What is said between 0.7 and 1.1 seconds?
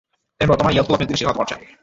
Yale school of